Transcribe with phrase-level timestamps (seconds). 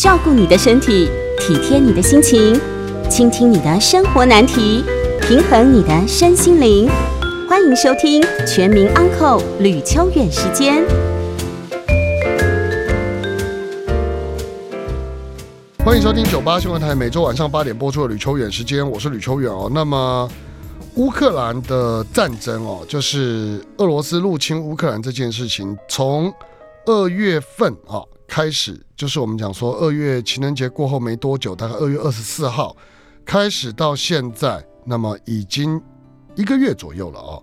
[0.00, 2.58] 照顾你的身体，体贴你的心情，
[3.10, 4.82] 倾听你的生活难题，
[5.20, 6.88] 平衡你的身心灵。
[7.46, 10.82] 欢迎收听《全民安扣吕秋远时间》。
[15.84, 19.70] 欢迎收听九八新闻台每周晚上八点播出的吕秋远时间，我是吕秋远哦。
[19.70, 20.26] 那么。
[20.96, 26.32] 乌克兰的战争哦，就是俄罗斯入侵乌克兰这件事情，从
[26.86, 32.76] 二月份啊开始，就是我们讲说二月情人节过后没多久，大概二月二十四号
[33.24, 35.82] 开始到现在，那么已经
[36.36, 37.42] 一个月左右了哦。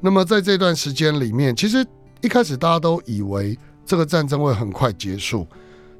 [0.00, 1.86] 那么在这段时间里面，其实
[2.22, 5.46] 一开始大家都以为这个战争会很快结束，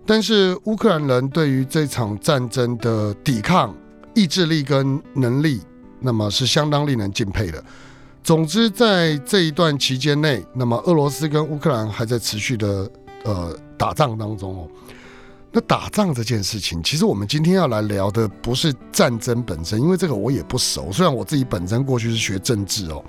[0.06, 3.76] 但是乌克兰人对于这场战争的抵抗
[4.14, 5.60] 意志力跟能力。
[6.00, 7.62] 那么是相当令人敬佩的。
[8.24, 12.90] 总之，在这一段期间内，那么俄罗斯跟乌克兰还在持续的
[13.24, 14.68] 呃打仗当中哦。
[15.50, 20.92] 那打仗这件事情，其实我们今天要来聊的不是战争本身，因为这个我也不熟。
[20.92, 23.04] 虽然我自己本身过去是学政治哦，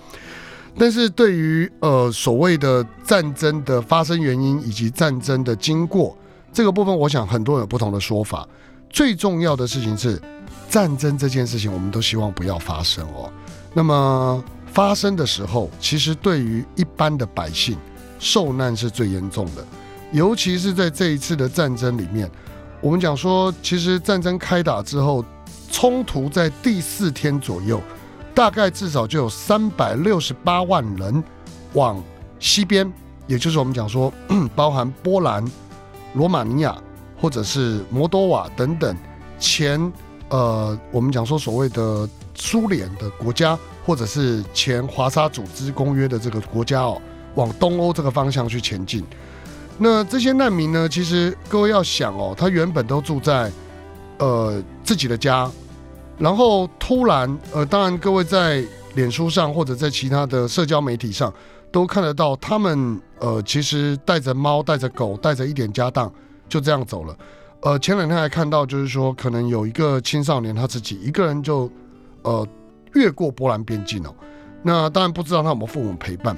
[0.77, 6.17] 但是对于呃所谓的战争的发生原因以及战争的经过
[6.51, 8.47] 这个部分，我想很多人有不同的说法。
[8.89, 10.19] 最重要的事情是。
[10.69, 13.31] 战争这件事情，我们都希望不要发生哦。
[13.75, 17.77] 那么发生的时候，其实对于一般的百姓，
[18.17, 19.63] 受难是最严重的。
[20.14, 22.30] 尤其是在这一次的战争里面，
[22.81, 25.25] 我们讲说，其实战争开打之后，
[25.72, 27.81] 冲突在第四天左右，
[28.36, 31.23] 大概至少就有三百六十八万人
[31.73, 32.02] 往
[32.39, 32.94] 西边，
[33.25, 34.14] 也就是我们讲说，
[34.56, 35.44] 包含波兰、
[36.14, 36.78] 罗马尼亚
[37.19, 38.95] 或者是摩多瓦等等
[39.39, 39.91] 前。
[40.30, 47.00] 呃，我们讲说所谓的苏联的国家，或者是前华沙组织公约的这个国家哦，
[47.36, 49.03] 往东欧这个方向去前进。
[49.77, 53.52] 那这些难民呢，其实各位要想哦，他原本都住在
[54.19, 55.49] 呃自己的家，
[56.17, 58.63] 然后突然呃，当然各位在
[58.95, 61.34] 脸书上或者在其他的社交媒体上
[61.72, 66.11] 都看得到，他们呃其实带着猫、带着狗、带着一点家当
[66.47, 67.17] 就这样走了。
[67.61, 71.69] 呃，前两天还看到，就是说可能有一个青少年他自己一个人就，
[72.22, 72.47] 呃，
[72.94, 74.13] 越过波兰边境哦。
[74.61, 76.38] 那当然不知道他有没有父母陪伴，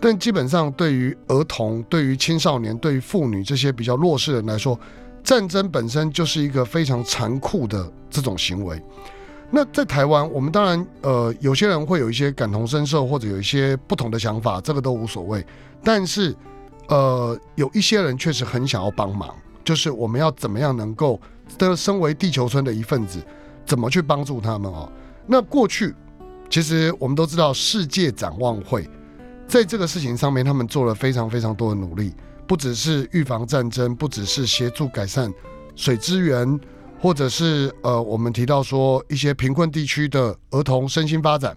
[0.00, 4.78] 但基本上对于儿童、对于青少年、对于妇女这些比较弱势人来说，
[5.24, 8.80] 战争本身就是一个非常残酷的这种行为。
[9.50, 15.44] 那在台湾，我们当然呃，有些人会有一些感同身受，或者有一些不同的想法，这个都无所谓。
[15.82, 16.34] 但是
[16.88, 19.34] 呃，有一些人确实很想要帮忙。
[19.64, 21.20] 就是我们要怎么样能够
[21.58, 23.22] 的身为地球村的一份子，
[23.66, 24.90] 怎么去帮助他们哦？
[25.26, 25.94] 那过去
[26.48, 28.88] 其实我们都知道，世界展望会
[29.48, 32.12] 在这个事情上面，他们做了非常非常多的努力，
[32.46, 35.32] 不只是预防战争，不只是协助改善
[35.74, 36.60] 水资源，
[37.00, 41.56] 或者是呃，我们提到说一些贫困地区的儿童身心发展，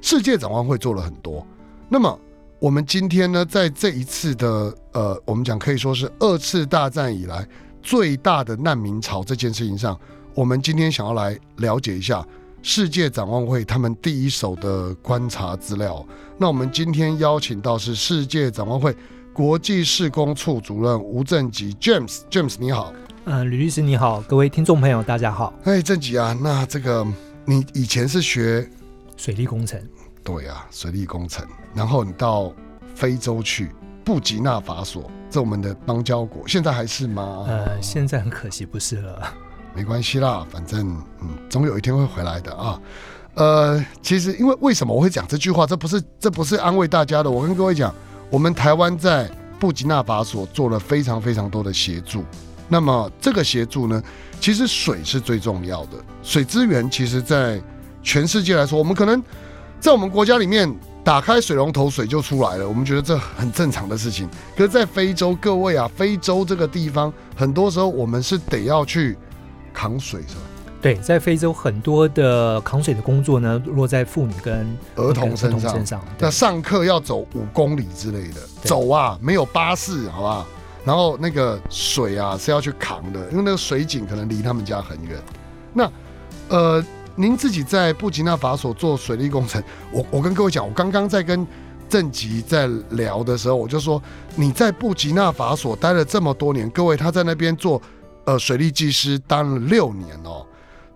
[0.00, 1.46] 世界展望会做了很多。
[1.88, 2.18] 那么
[2.58, 7.46] 我们今天呢，在这一次的呃，我们讲可以说是二次大战以来
[7.82, 9.96] 最大的难民潮这件事情上，
[10.34, 12.26] 我们今天想要来了解一下
[12.62, 16.04] 世界展望会他们第一手的观察资料。
[16.38, 18.96] 那我们今天邀请到是世界展望会
[19.32, 22.92] 国际事工处主任吴正吉 James，James 你好，
[23.24, 25.52] 嗯，吕律师你好，各位听众朋友大家好。
[25.64, 27.06] 哎，正吉啊，那这个
[27.44, 28.68] 你以前是学
[29.16, 29.80] 水利工程？
[30.22, 31.44] 对啊，水利工程。
[31.74, 32.52] 然后你到
[32.94, 33.70] 非洲去，
[34.04, 37.44] 布吉纳法索，这我们的邦交国，现在还是吗？
[37.48, 39.34] 呃，现在很可惜不是了。
[39.74, 42.80] 没关系啦，反正嗯，总有一天会回来的啊。
[43.34, 45.66] 呃，其实因为为什么我会讲这句话？
[45.66, 47.30] 这不是这不是安慰大家的。
[47.30, 47.94] 我跟各位讲，
[48.30, 52.24] 我们台湾在布吉纳法索做了非常非常多的协助。
[52.68, 54.02] 那么这个协助呢，
[54.40, 57.60] 其实水是最重要的，水资源其实在
[58.02, 59.22] 全世界来说，我们可能。
[59.80, 60.72] 在我们国家里面，
[61.02, 62.68] 打开水龙头，水就出来了。
[62.68, 64.28] 我们觉得这很正常的事情。
[64.56, 69.18] 可是，在非洲，各位啊，非洲这个地方，很多时候我们是得要去
[69.72, 70.40] 扛水，是吧？
[70.80, 76.02] 对，在非洲很多的扛水的工作呢，落在妇女跟儿童身上。
[76.18, 80.46] 那上课要走五公里之类的，走啊，没有巴士，好不好？
[80.84, 85.20] 然后那个水啊是要去扛的，因为那个水井可能离他们家很远。
[85.72, 85.90] 那，
[86.48, 86.84] 呃。
[87.14, 91.46] 您自己在布吉纳法索做水利工程，我我跟各位讲，我刚刚在跟
[91.86, 94.02] 郑吉在聊的时候，我就说
[94.34, 97.80] 你在布吉纳法索待了这么多年，各位他在那边做
[98.24, 100.46] 呃水利技师当了六年哦，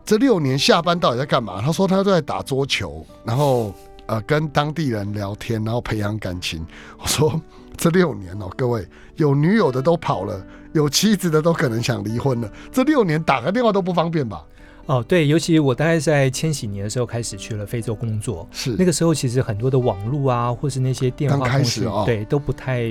[0.04, 1.60] 这六年下班到底在干嘛？
[1.60, 3.74] 他说他都在打桌球，然后
[4.06, 6.64] 呃跟当地人聊天，然后培养感情。
[6.98, 7.40] 我说
[7.76, 8.86] 这六年哦，各位
[9.16, 12.50] 有女友的都跑了，有妻子的都可能想离婚了。
[12.70, 14.44] 这六年打个电话都不方便吧？
[14.86, 22.84] 哦，对，尤其我大概在千禧年的时候开始去了非洲工作，是那个时候其实很多的网络啊，或是那些电话刚开，始哦对，都不太，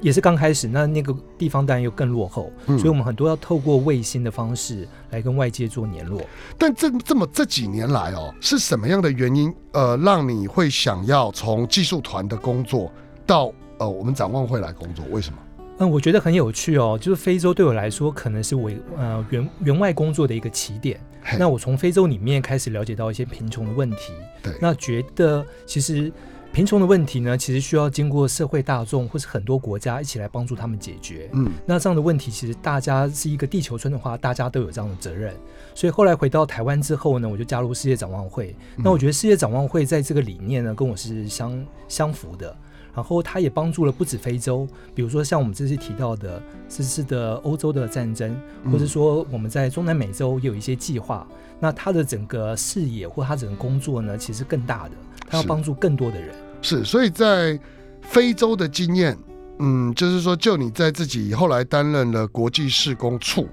[0.00, 0.68] 也是刚开始。
[0.68, 6.20] 那那个地方当然又更落后，嗯所以我们很多要透过卫星的方式来跟外界做联络。
[6.58, 12.90] 但这这么这几年来哦，是什么样的原因呃，让你会想要从技术团的工作
[13.26, 15.04] 到呃我们展望会来工作？
[15.10, 15.38] 为什么？
[15.78, 21.00] 嗯，我觉得很有趣哦，就是非洲对我来说可能是我呃员员外工作的一个起点。
[21.38, 26.10] 那我从非洲里面开始了解到一些贫穷的问题，对那觉得其实
[26.52, 31.30] 贫穷的问题呢，其实需要经过社会大众或是很多国家一起来帮助他们解决。
[31.32, 35.34] 嗯那这样的问题，其实大家是一个地球村的话，大家都有这样的责任。
[35.74, 38.54] 所以后来回到台湾之后呢，我就加入世界展望会。
[38.76, 42.54] 嗯那我觉得世界展望会在这个理念呢，跟我是相相符的。
[42.92, 44.66] 然后它也帮助了不止非洲，
[44.96, 51.24] 比如说像我们这次提到的这次的欧洲的战争，嗯或者说我们在中南美洲也有一些计划。
[51.60, 54.94] 那它的整个视野或它整个工作呢，其实更大的，
[55.30, 56.34] 它要帮助更多的人。
[56.60, 57.58] 是，所以在
[58.02, 59.16] 非洲的经验，
[59.60, 63.48] 嗯，就是说，就你在自己后来担任了国际事工处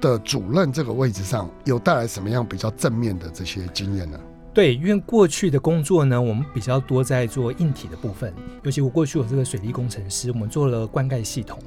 [0.00, 4.18] 的主任这个位置上，有带来什么样比较正面的这些经验呢？
[4.54, 8.32] 对，因为过去的工作呢，我们比较多在做硬体的部分，
[8.62, 11.58] 尤其我过去有这个水利工程师，我们做了灌溉系统。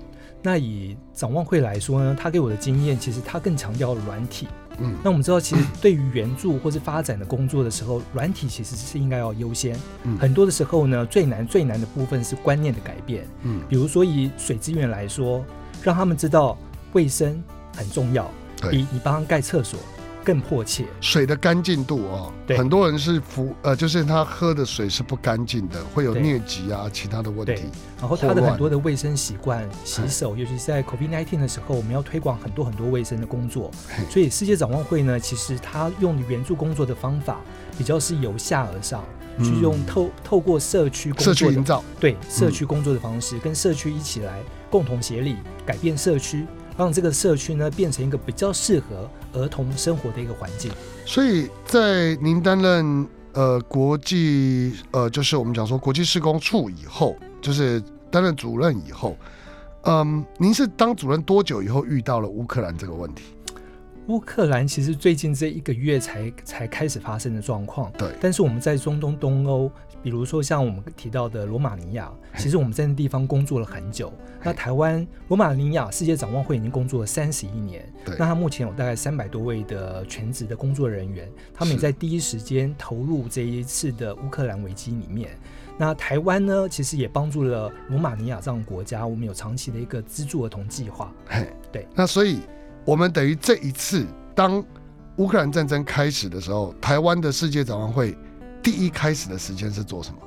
[0.42, 4.48] 那以展望会来说呢，他给我的经验，其实他更强调软体。
[4.82, 4.96] 嗯。
[5.04, 9.78] 那我们知道，其实对于援助或是发展的工作的时候，软体其实是应该要优先。
[10.04, 10.18] 嗯。
[10.18, 13.26] 很多的时候呢，最难最难的部分是观念的改变。
[13.44, 15.44] 嗯，比如说以水资源来说，
[15.84, 16.58] 让他们知道
[16.94, 17.42] 卫生
[17.76, 18.30] 很重要，
[18.60, 18.72] 对。
[18.72, 19.80] 比你帮他盖厕所
[20.24, 20.86] 更迫切。
[21.00, 22.58] 水的干净度哦，对。
[22.58, 27.56] 很多人是服呃，就是他喝的水是不干净的，会有疟疾啊，其他的问对。
[27.56, 27.64] 题。
[28.00, 33.70] 然后他的很多的卫生习惯、洗手，尤其是在 COVID-19 的时候，我们要推广很多很多卫生的工作。
[34.10, 37.40] 所以世界展望会呢，其实他用援助工作的方法
[37.78, 39.04] 比较是由下而上，
[39.38, 39.46] 嗯。
[39.46, 44.40] 去用透透过社区工社区作的营造，对社区工作的方式，跟社区一起来
[44.70, 46.46] 共同协力改变社区，
[46.78, 50.72] 让这个社区呢变成一个比较适合儿童生活的一个环境。
[51.06, 59.18] 所以在您担任呃国际呃，就是我们讲说国际施工处以后，就是担任主任以后，
[59.84, 63.24] 嗯，您是当主任多久以后遇到了乌克兰这个问题？
[64.08, 69.72] 乌克兰其实最近这一个月才才开始发生的状况，对但是我们在中东、东欧，
[70.04, 74.12] 比如说像我们提到的罗马尼亚，其实我们在那地方工作了很久。
[74.44, 85.38] 那台湾罗马尼亚世界展望会已经工作了三十一年，对那他目前有大概三百多位的全职的工作人员，他们也在第一时间投入这一次的乌克兰危机里面。
[85.78, 91.12] 那台湾呢，其实也帮助了罗马尼亚这样的国家，我们有长期的一个资助儿童计划。
[91.28, 91.88] 嘿，对。
[91.96, 92.40] 那所以
[92.86, 94.06] 我们等于这一次，
[94.36, 94.64] 当
[95.18, 98.16] 乌克兰战争开始的时候，台湾的世界展望会
[98.64, 100.18] 第一开始的时间是做什么？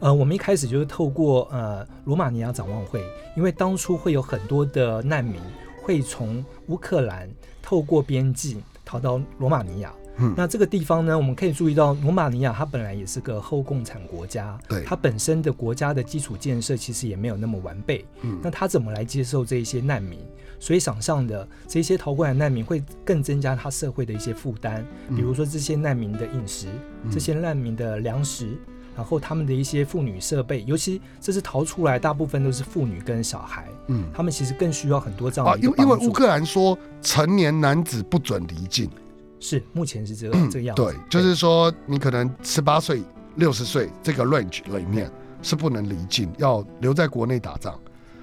[0.00, 3.02] 呃，我们一开始就是透过呃罗马尼亚展望会，
[3.36, 5.40] 因为当初会有很多的难民
[5.82, 7.28] 会从乌克兰
[7.62, 9.92] 透过边境逃到罗马尼亚。
[10.18, 18.04] 嗯那这个地方呢，我们可以注意到，罗马尼亚它本来也是个后共产国家，对它本身的国家的基础建设其实也没有那么完备。
[18.22, 20.18] 嗯那它怎么来接受这一些难民？
[20.58, 26.66] 所以想象的这些逃过来的难民会更增加他社会的一些负担，嗯比如说这些难民的饮食，
[27.04, 28.58] 嗯这些难民的粮食，
[28.94, 35.60] 然后他们的一些妇女设备，尤其这是逃出来，大部分都是妇女跟小孩，嗯他们其实更需要很多这样啊，的。
[35.60, 38.90] 因为因为乌克兰说成年男子不准离境，
[39.40, 40.82] 是目前是这个、这个样子。
[40.82, 43.02] 对，就是说你可能十八岁、
[43.36, 45.10] 六十岁这个 range 里面
[45.42, 47.74] 是不能离境，要留在国内打仗，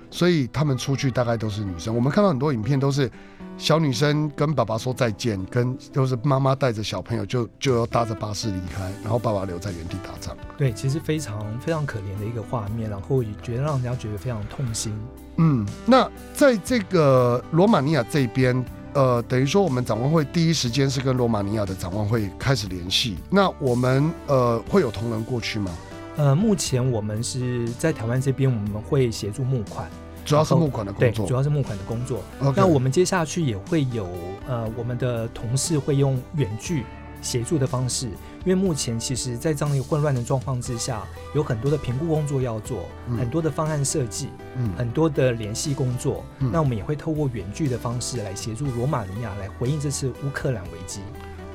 [0.10, 1.94] 所以他们出去大概都是女生。
[1.94, 3.10] 我们看到很多影片都是
[3.58, 10.38] 小女生跟爸爸说再见，跟就是妈妈带着小朋友就就要搭着巴士离开，然后爸爸留在原地打仗。
[10.56, 14.94] 对，其实非常非常可怜的一个画面，然后也觉得让人家觉得非常痛心。
[15.38, 18.64] 嗯，那在这个罗马尼亚这边，
[18.98, 23.16] 呃，等于说我们展望会第一时间是跟罗马尼亚的展望会开始联系。
[23.30, 25.72] 那我们呃会有同仁过去吗？
[26.16, 29.88] 呃，目前我们是在台湾这边，我们会协助募款，
[30.26, 31.28] 主要是募款的，工作。
[31.28, 32.24] 主要是募款的工作。
[32.56, 34.10] 那我们接下去也会有
[34.48, 36.84] 呃，我们的同事会用远距
[37.22, 46.24] 协助的方式，因为目前其实在这样一个混乱的状况之下，有很多的评估工作要做，嗯很多的方案设计，嗯很多的联系工作。
[46.40, 51.02] 嗯那我们也会透过远距的方式来协助罗马尼亚来回应这次乌克兰危机。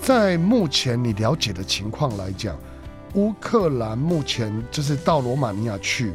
[0.01, 2.59] 在目前你了解的情况来讲，
[3.15, 6.13] 乌克兰目前就是到罗马尼亚去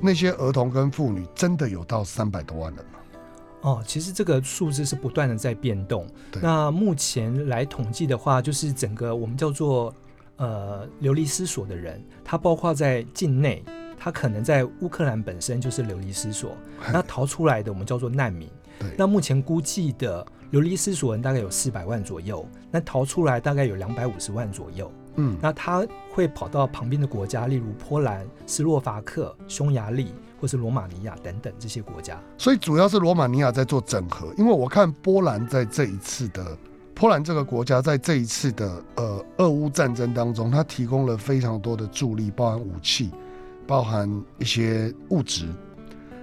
[0.00, 2.93] 那些儿童跟妇女真的有到三百多万人吗？
[3.64, 6.06] 哦，其实这个数字是不断的在变动。
[6.42, 9.92] 那目前来统计的话，就是整个我们叫做
[10.36, 13.64] 呃流离失所的人，他包括在境内，
[13.98, 16.54] 他可能在乌克兰本身就是流离失所，
[16.92, 18.48] 那逃出来的我们叫做难民。
[18.98, 24.92] 那目前估计的流离失所人大概有四百万左右，那逃出来大概有两百五十万左右。
[25.16, 30.12] 嗯，那他会跑到旁边的国家，例如波兰、斯洛伐克、匈牙利
[30.44, 32.20] 或是罗马尼亚等等这些国家。
[32.36, 36.54] 所以主要是罗马尼亚在做整合，因为我看波兰在这一次的
[36.94, 43.10] 波兰这个国家在这一次的呃俄乌战争当中，它提供了非常多的助力，包含武器，
[43.66, 45.46] 包含一些物质。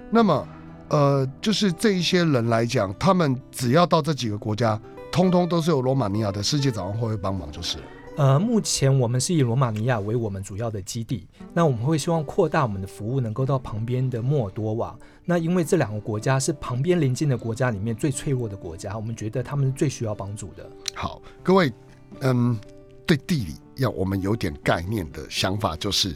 [0.08, 0.46] 那么
[0.88, 7.78] 呃，就是这一些人来讲，他们只要到这几个国家，通通都是由罗马尼亚的世界展望会会帮忙，就是。
[8.16, 14.94] 呃，目前我们是以罗马尼亚为我们主要的基地，那我们会希望扩大我们的服务，能够到旁边的莫尔多瓦。
[15.24, 20.68] 那因为这两个国家是旁边邻近的国家里面最脆弱的国家，我们觉得他们是最需要帮助的。
[20.94, 21.72] 好，各位，
[22.20, 22.58] 嗯，
[23.06, 26.14] 对地理要我们有点概念的想法就是，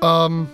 [0.00, 0.46] 嗯，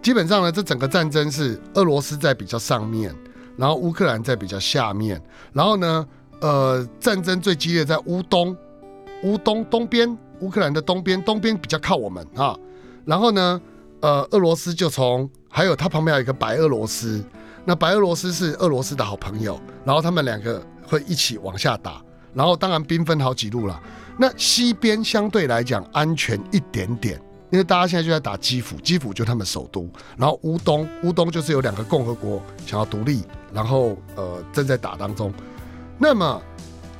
[0.00, 3.14] 基本上呢，这整个战争是俄罗斯在比较上面，
[3.58, 5.20] 然后乌克兰在比较下面，
[5.52, 6.08] 然后呢，
[6.40, 8.56] 呃，战争最激烈在乌东，
[9.22, 12.56] 乌东东边，乌克兰的东边，东边比较靠我们啊，
[13.04, 13.60] 然后呢，
[14.00, 17.24] 呃，俄罗斯就从还有它旁边有一个白俄罗斯，
[17.64, 22.02] 那白俄罗斯是俄罗斯的好朋友，然后他们两个会一起往下打。
[22.34, 23.78] 然后当然兵分好几路了。
[24.18, 29.86] 那西边相对来讲安全一点点，因为大家现在就在打基辅，基辅就他们首都。
[30.16, 35.30] 然后乌东，乌东就是有两个共和国想要独立，然后呃正在打当中。
[35.98, 36.40] 那么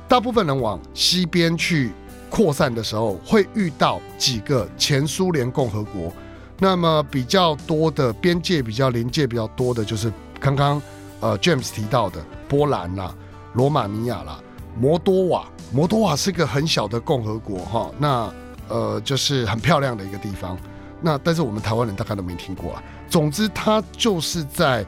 [0.07, 1.91] 大部分人往西边去
[2.33, 6.11] 扩散的时候，会遇到几个前苏联共和国。
[6.57, 10.81] 那么比较多的边界比较临界比较多的就是刚刚
[11.19, 13.13] 呃 James 提到的波兰啦、
[13.53, 14.39] 罗马尼亚啦。
[14.75, 18.33] 摩多瓦，摩多瓦是个很小的共和国哈，那
[18.67, 20.57] 呃就是很漂亮的一个地方，
[21.01, 22.83] 那但是我们台湾人大概都没听过啊。
[23.07, 24.83] 总之，它就是在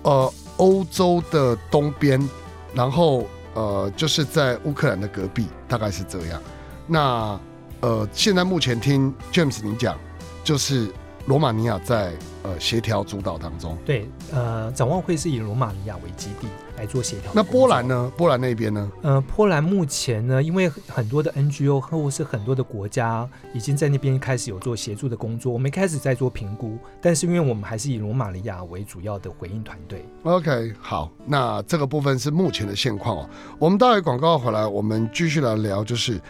[0.00, 2.26] 呃欧洲的东边，
[2.72, 6.40] 然后呃就是在乌克兰的隔壁，大概是这样。
[6.86, 7.38] 那
[7.80, 9.98] 呃现在目前听 James 你讲，
[10.44, 10.90] 就是
[11.26, 12.12] 罗马尼亚在
[12.42, 13.76] 呃协调主导当中。
[13.84, 16.46] 对，呃，展望会是以罗马尼亚为基地
[16.78, 17.32] 来做协调。
[17.34, 17.86] 那波兰？
[17.86, 18.12] 呢？
[18.16, 18.90] 波兰那边呢？
[19.02, 30.06] 呃，波兰目前呢，因为很多的 NGO 或是很多的国家已经在那边开始有做协助的工作，我们开始在做评估，但是因为我们还是以罗马尼亚为主要的回应团队。
[30.22, 33.30] OK，好，那这个部分是目前的现况哦。
[33.58, 36.20] 我们待会广告回来，我们继续来聊，就是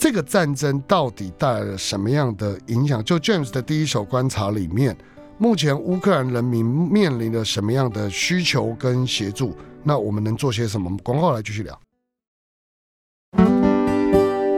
[0.00, 3.04] 这个战争到底带来了什么样的影响？
[3.04, 4.96] 就 James 的第一手观察里面，
[5.36, 9.54] 目前乌克兰人民面临了什么样的需求跟协助？
[9.82, 10.96] 那我们能做些什么？
[11.04, 11.78] 广告来继续聊。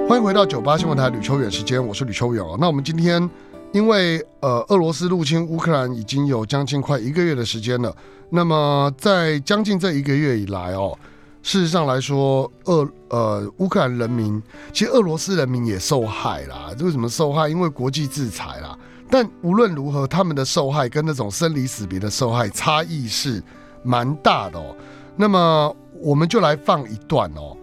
[0.09, 2.57] 欢迎回到九八新闻台吕秋远时间，我是吕秋远哦。
[2.61, 3.29] 那我们今天
[3.73, 7.93] 因为呃俄罗斯入侵乌克兰已经有将近快一个月的时间了，
[8.31, 10.97] 那么在将近这一个月以来哦，
[11.43, 14.41] 事实上来说，俄呃乌克兰人民
[14.73, 16.71] 其实俄罗斯人民也受害啦。
[16.81, 17.49] 为什么受害？
[17.49, 18.79] 因为国际制裁啦。
[19.11, 23.43] 但无论如何，他们的受害跟那种生离死别的受害差异是
[23.83, 24.75] 蛮大的哦。
[25.17, 27.57] 那么我们就来放一段哦，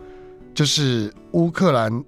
[0.53, 2.03] 就是乌克兰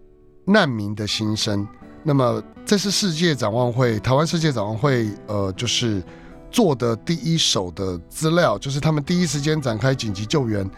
[0.46, 1.68] 难民的心声。
[2.04, 6.04] 那么这是世界展望会，台湾世界展望会，呃，就是
[6.52, 10.70] 做的第一手的资料，就是他们第一时间展开紧急救援，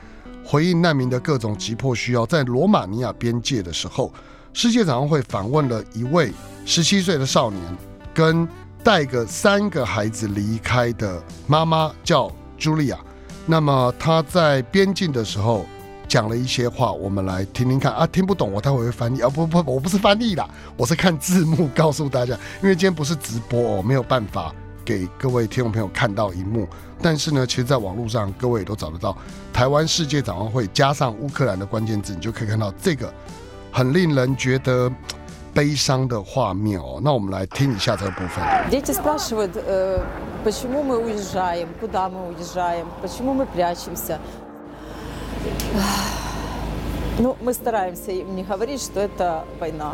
[0.45, 2.25] 回应难民的各种急迫需要。
[2.25, 4.13] 在罗马尼亚边界的时候，
[4.53, 6.31] 世界展望会访问了一位
[6.65, 7.61] 十七岁的少年，
[8.13, 8.47] 跟
[8.83, 12.99] 带个三个孩子离开的妈妈，叫茱莉亚。
[13.45, 15.65] 那么他在边境的时候
[16.07, 24.53] 讲了一些话，我们来听听看啊，听不懂我待会会翻译啊，不不，我不是翻译啦，我是看字幕告诉大家，因为今天不是直播哦，没有办法
[24.84, 26.66] 给各位听众朋友看到荧幕，
[27.02, 29.16] 但是呢，其实在网络上各位也都找得到，
[29.52, 33.12] 台湾世界展望会加上乌克兰的关键字，你就可以看到这个
[33.70, 34.90] 很令人觉得
[35.52, 37.00] 悲伤的画面哦。
[37.02, 38.42] 那我们来听一下这个部分。
[38.70, 40.00] Дети спрашивают, э,
[40.44, 44.18] почему мы уезжаем, куда мы уезжаем, почему мы прячемся.
[47.18, 49.92] Ну, мы стараемся им не говорить, что это война.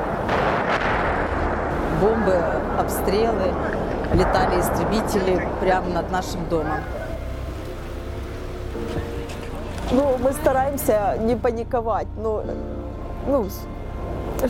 [2.01, 2.39] Бомбы,
[2.79, 3.53] обстрелы,
[4.14, 6.80] Летали истребители прямо над нашим домом.
[9.92, 12.44] Ну, мы стараемся не паниковать, но,
[13.28, 13.48] ну,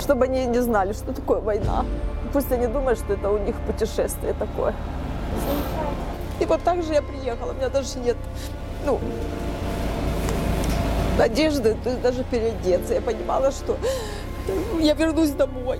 [0.02, 1.86] чтобы они не знали, что такое война.
[2.34, 4.74] Пусть они думают, что это у них путешествие такое.
[6.40, 8.18] И вот так же я приехала, у меня даже нет,
[8.86, 9.00] ну,
[11.18, 12.94] надежды даже переодеться.
[12.94, 13.78] Я понимала, что
[14.80, 15.80] я вернусь домой.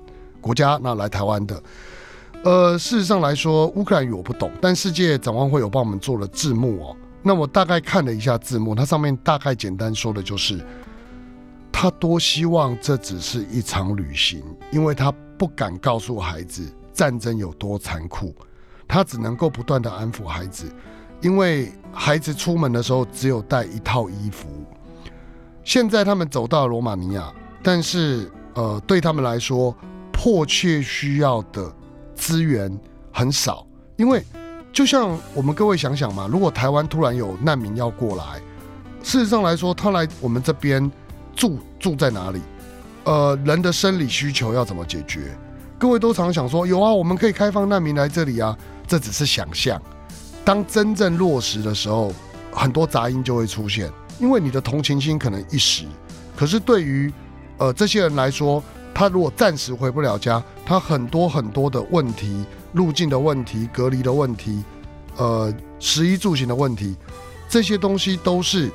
[0.41, 1.63] 国家那来台湾的。
[2.43, 6.97] 呃，事实上来说，乌克兰语我不懂，但世界展望会有帮我们做了字幕哦。
[7.21, 10.59] 那我大概看了一下字幕，它上面大概简单说的就是，
[11.71, 18.33] 他多希望这只是一场旅行，因为他不敢告诉孩子战争有多残酷，
[18.87, 20.65] 他只能够不断的安抚孩子，
[21.21, 24.47] 因为孩子出门的时候只有带一套衣服。
[25.63, 27.31] 现在他们走到罗马尼亚，
[27.61, 29.75] 但是呃，对他们来说，
[30.21, 31.73] 迫切需要的。
[32.13, 32.79] 资源
[33.11, 33.65] 很少，
[33.97, 34.23] 因为
[34.71, 38.39] 就像我们各位想想嘛，如果台湾突然有难民要过来，
[39.01, 40.91] 事实上来说，他来我们这边
[41.35, 42.39] 住住在哪里？
[43.05, 45.35] 呃，人的生理需求要怎么解决？
[45.79, 49.81] 各位都常想说，有啊，我们可以开放难民来这里啊，这只是想象。
[50.45, 52.13] 当真正落实的时候，
[52.51, 55.85] 很多杂音就会出现，因为你的同情心可能一时，
[56.37, 57.11] 可是对于
[57.57, 58.63] 呃这些人来说。
[58.93, 64.63] 他如果暂时回不了家，他很多很多的问题，路径的问题、隔离的问题，
[65.17, 66.95] 呃，食衣住行的问题，
[67.49, 68.69] 这些东西都是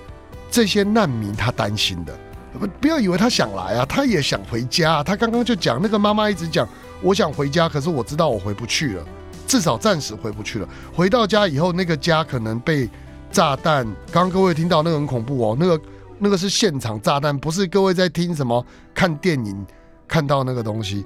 [0.51, 2.13] 这些难民他担心的。
[2.59, 5.03] 不，不要以为他想来啊，他也想回家。
[5.03, 6.67] 他刚刚就讲，那个妈妈一直讲，
[7.03, 9.05] 我想回家，可是我知道我回不去了，
[9.47, 10.69] 至少暂时回不去了。
[10.95, 12.89] 回到家以后，那个家可能被
[13.31, 13.85] 炸弹。
[14.11, 15.81] 刚刚各位听到那个很恐怖哦，那个
[16.19, 19.67] 那个是现场炸弹，不是各位在听什么看电影。
[20.09, 21.05] 看到那个东西，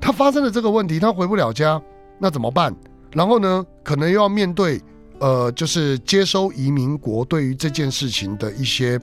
[0.00, 1.80] 他发生了这个问题，他回不了家，
[2.18, 2.74] 那怎么办？
[3.12, 4.80] 然后呢，可能又要面对，
[5.18, 9.00] 呃，就是接收移民国对于这件事情的一些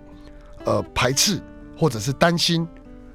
[0.65, 1.41] 呃排斥
[1.78, 2.67] 或者是担心。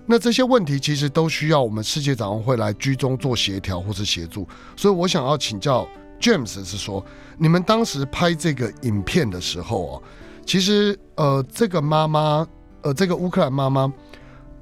[0.07, 4.47] 那这些问题其实都需要我们世界展望会来居中做协调或是协助。
[4.77, 5.87] 所以我想要请教
[6.21, 7.05] James 是说，
[7.39, 10.03] 你们当时拍这个影片的时候哦，
[10.45, 12.47] 其实呃，这个妈妈，
[12.83, 13.93] 呃，这个乌克兰妈妈，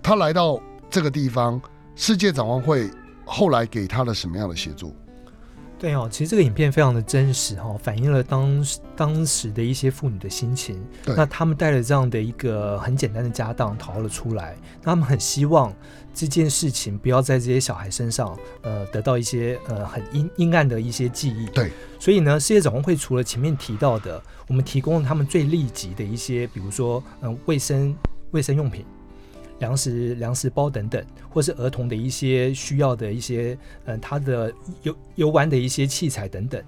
[0.03, 0.61] 她来到。
[0.95, 1.61] 这个地方，
[1.97, 2.89] 世界展望会
[3.25, 4.95] 后来给他了什么样的协助？
[5.77, 10.81] 对哦，其实这个影片非常的真实哈，反映了当当时的一些妇女的心情。
[11.05, 15.75] 那他们带了这样的一个很简单的家当逃了出来，那他们很希望
[16.15, 21.47] 这件事情不要在这些小孩身上呃得到一些呃很阴阴暗的一些记忆。
[21.47, 27.93] 对，所以呢，世界展望会除了前面提到的，我们提供了他们最立即的一些，比如说嗯卫生
[28.31, 28.87] 卫生用品。
[29.59, 36.63] 粮食、粮食包等等，或是儿童的一些需要的一些，嗯，他的游游玩的一些器材等等。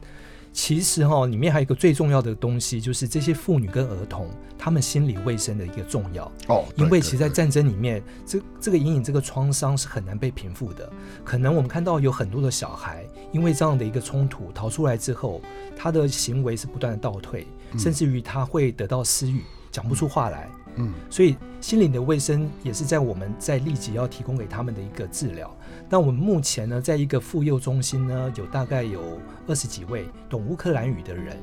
[0.52, 6.64] 其实哈，里面还有一个最重要的东西，就是这些妇女跟儿童他们心理卫生的一个重要哦。
[6.76, 10.90] 因为其实，在战争里面，这这个阴影、这个创伤是很难被平复的。
[11.22, 15.42] 可能我们看到有很多的小孩，因为这样的一个冲突逃出来之后，
[15.76, 17.46] 他的行为是不断的倒退，
[17.76, 20.48] 甚至于他会得到私语，讲不出话来。
[20.76, 25.54] 嗯，所以心灵的卫生也是在我们在立即要提供给他们的一个治疗。
[25.88, 31.36] 那我们目前呢，在一个妇幼中心呢，有大概有二十几位懂乌克兰语的人，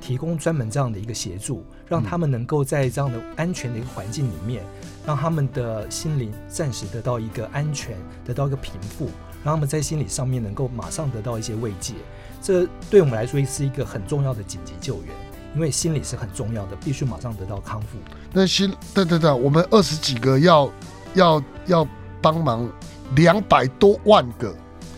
[0.00, 4.64] 提供专门这样的一个协助，让他们能够在这样的安全的一个环境里面，
[5.06, 9.06] 让他们的心灵暂时得到一个安全，得到一个平复，
[9.44, 11.94] 让他们在心理上面能够马上得到一些慰藉。
[12.42, 15.25] 这对我们来说是一个很重要的紧急救援。
[15.56, 17.96] 因为心理是很重要的，必须马上得到康复。
[18.30, 20.70] 那心，对对对，我们二十几个要
[21.14, 21.88] 要要
[22.20, 22.68] 帮忙
[23.14, 24.54] 两百多万个，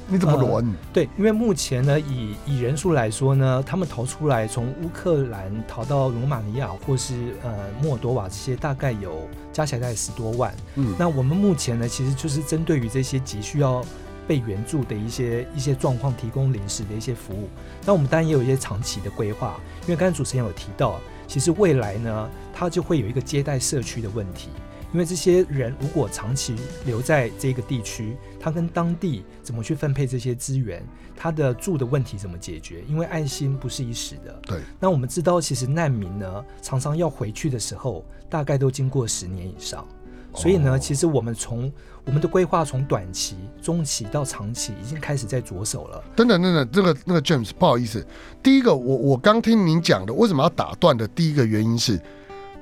[0.09, 0.75] 你怎么轮？
[0.92, 10.53] 对，因为目前呢，以以人数来说呢，他们逃出来从乌克兰逃到罗马尼亚或是呃莫多瓦这些，大概有加起来大概十多万。
[10.75, 13.85] 嗯，那我们目前呢，其实就是针对于这些急需要。
[14.29, 17.49] 被援助的一些一些状况，提供临时的一些服务。
[17.87, 24.51] 那我们当然也有一些长期的规划，因为刚才主持人有提到，其实未来呢，它就会有一个接待社区的问题。
[24.91, 30.83] 因为这些人如果长期留在这个地区，他跟当地怎么去分配这些资源，
[31.14, 32.83] 他的住的问题怎么解决？
[32.88, 34.41] 因为爱心不是一时的。
[34.47, 34.61] 对。
[34.81, 39.87] 那我们知道，其实难民呢，常常要回去的时候，大概都经过十年以上。
[40.35, 41.71] 所以呢，哦其实我们从
[42.09, 46.03] 我们的规划从短期、中期到长期已经开始在着手了。
[46.16, 48.05] 等等等等，这个那个 James，不好意思，
[48.42, 52.01] 第一个我我刚听您讲的，为什么要打断的第一个原因是，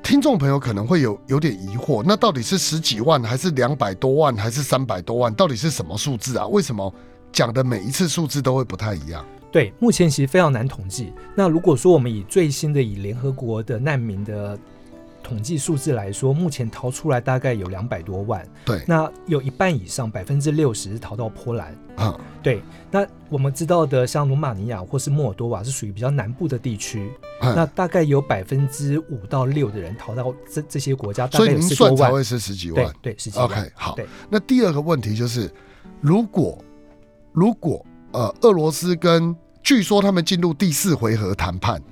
[0.03, 6.45] 听众朋友可能会有有点疑惑，那到底是十几万还是两百多万还是三百多万，到底是什么数字啊？
[6.49, 6.93] 为什么
[7.31, 9.25] 讲的每一次数字都会不太一样？
[9.53, 11.13] 对，目前其实非常难统计。
[11.37, 14.59] 那如果说我们以最新的以联合国的难民的
[15.27, 21.77] 统计数字来说，目前逃出来大概有两百多万，对，那有一半以上，百分之六十是逃到波兰。
[21.97, 22.63] 啊，对，
[22.93, 27.11] 那我们知道的，像罗马尼亚或是莫尔多瓦是属于比较南部的地区，
[27.43, 31.61] 嗯那大概有百分之五到六的人逃到这这些国家，大概有。
[31.61, 32.95] 算才会是十几对万。
[33.03, 33.49] 对，十几万。
[33.49, 34.07] OK，好对。
[34.31, 35.51] 那第二个问题就是，
[36.01, 36.57] 如果
[37.33, 41.83] 如果呃，俄罗斯跟据说他们进入第四回合谈判，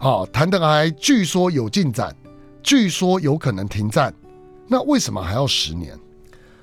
[0.00, 2.12] 哦，谈的还据说有进展，
[2.62, 4.12] 据说有可能停战，
[4.68, 5.98] 那为什么还要十年？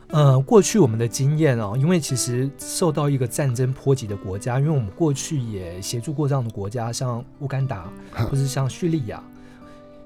[0.09, 9.21] 呃，过去我们的经验哦，因为其实受到一个战争波及的国家，因为我们过去也协助过这样的国家，像乌干达或是像叙利亚、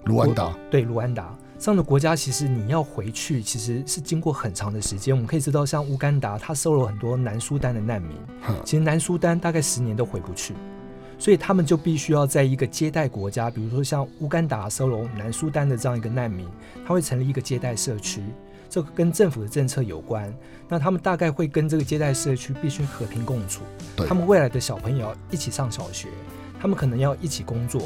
[0.06, 1.38] 卢安达，对卢安达。
[1.60, 5.14] 这样的国家，其实你要回去，其实是经过很长的时间。
[5.14, 8.18] 我们可以知道，像乌干达，它收了很多南苏丹的难民，
[8.66, 10.56] 其实南苏丹大概十年都回不去，
[11.22, 16.48] 所以他们就必须要在一个接待国家，比如说像乌干达收容南苏丹的这样一个难民，
[16.84, 18.24] 他会成立一个接待社区，
[18.68, 20.34] 这跟政府的政策有关。
[20.68, 23.62] 那他们大概会跟这个接待社区必须和平共处，
[24.08, 26.08] 他们未来的小朋友一起上小学，
[26.60, 27.84] 他们可能要一起工作。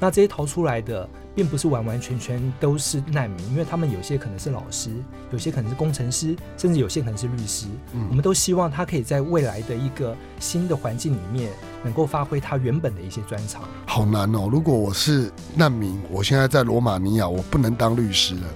[0.00, 4.90] 那这些逃出来的，并不是完完全全都是难民，因为他们有些可能是老师，
[5.30, 7.66] 有些可能是工程师，甚至有些可能是律师。
[7.92, 11.52] 嗯我们都希望他可以在未来的一个新的环境里面，
[11.84, 13.62] 能够发挥他原本的一些专长。
[13.86, 14.48] 好难哦！
[14.50, 18.46] 如果我是难民，我现在在罗马尼亚，我不能当律师了，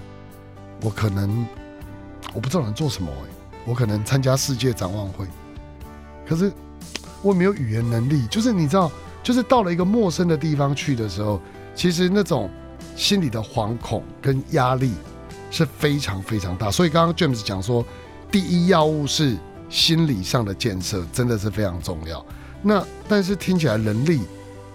[0.81, 1.47] 我可能
[2.33, 3.29] 我不知道能做什么哎，
[3.67, 5.27] 我可能参加世界展望会，
[6.27, 6.51] 可是
[7.23, 8.91] 我没有语言能力，就是你知道，
[9.25, 11.41] 就是到了一个陌生的地方去的时候，
[11.75, 12.49] 其实那种
[12.95, 14.93] 心里的惶恐跟压力
[15.51, 16.71] 是非常非常大。
[16.71, 17.85] 所以刚刚 James 讲说，
[18.31, 19.37] 第一要务是
[19.71, 22.25] 心理上的建设，真的是非常重要。
[22.63, 24.21] 那但是听起来人力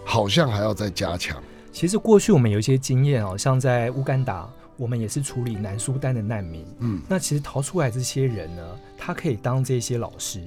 [0.04, 1.42] 好像还要再加强。
[1.72, 6.66] 其实过去我们有一些经验哦，像在乌干达，我们也是处理南苏丹的难民。
[6.80, 8.62] 嗯，那其实逃出来这些人呢，
[8.98, 10.42] 他可以当这些老师，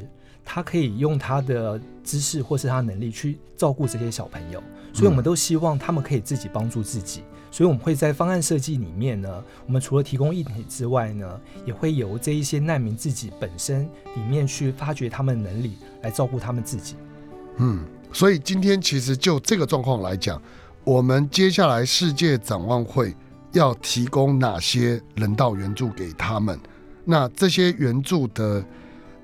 [0.44, 7.22] 他可以用他的知识或是他能力去照顾这些小朋友，所以我们都希望他们可以自己帮助自己。
[7.50, 13.84] 所以我们会在方案设计里面呢，我们除了提供硬体之外呢，也会由这一些难民自己本身
[14.16, 16.96] 里面去发掘他们的能力，来照顾他们自己。
[17.58, 20.40] 嗯，所以今天其实就这个状况来讲，
[20.82, 23.14] 我们接下来世界展望会
[23.52, 26.58] 要提供哪些人道援助给他们？
[27.04, 28.64] 那这些援助的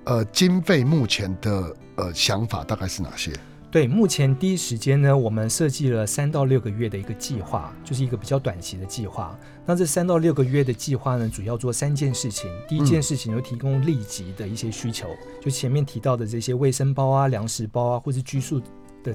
[0.08, 3.30] 呃经费目前的呃想法大概是哪些？
[3.70, 9.38] 对，目前第一时间呢，我们设计了三到六个月的一个计划，就是一个比较短期的计划。
[9.66, 12.50] 那这三到六个月的计划呢，主要做三件事情。
[12.66, 15.06] 第一件事情就提供立即的一些需求，
[15.42, 18.58] 就前面提到的这些卫生包啊、粮食包啊，或是居住
[19.04, 19.14] 的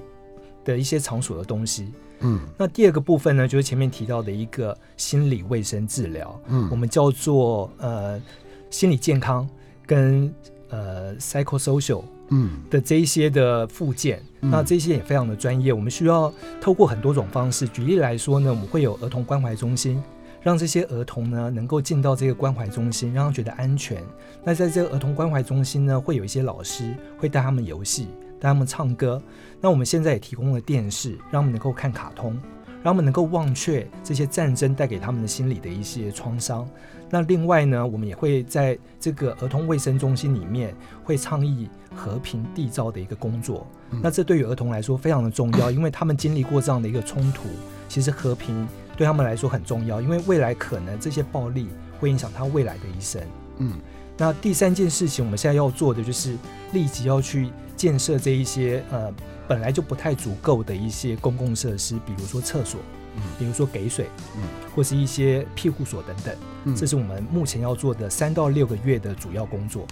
[0.64, 1.92] 的一些场所的东西。
[2.20, 8.22] 嗯那第二个部分呢，就是前面提到的一个心理卫生治疗，嗯我嗯们叫做呃
[8.70, 9.50] 心理健康
[9.84, 10.32] 跟
[10.74, 15.72] 呃 psychosocial 嗯的这一些的附件，嗯那这些也非常的专业。
[15.72, 20.02] 我们需要透过很多种方式，举例来说呢，我们会有儿童关怀中心，
[20.42, 24.02] 让这些儿童呢能够进到这个关怀中心，让他觉得安全。
[24.44, 28.08] 那在这个儿童关怀中心呢，会有一些老师会带他们游戏，
[28.40, 29.22] 带他们唱歌。
[29.62, 32.36] 那我们现在也提供了电视，让他们能够看卡通，
[32.84, 36.68] 让他们能够忘却这些战争带给他们的心理的一些创伤。
[37.10, 43.66] 那另外呢，我们也会在这个儿童卫生中心里面会倡议和平缔造的一个工作。
[43.92, 47.44] 嗯那这对于儿童来说非常的重要， 因为他们经历过这样的一个冲突，
[47.88, 48.68] 其实和平
[48.98, 51.70] 对他们来说很重要，因为未来可能这些暴力
[52.00, 53.22] 会影响他未来的一生。
[53.60, 53.74] 嗯
[54.18, 56.36] 那第三件事情，我们现在要做的就是
[56.72, 59.12] 立即要去建设这一些呃
[59.48, 62.80] 本来就不太足够的一些公共设施，比如说厕所，
[63.16, 64.44] 嗯比如说给水，嗯
[64.76, 66.36] 或是一些庇护所等等。
[66.66, 69.86] 嗯这是我们目前要做的三到六个月的主要工作。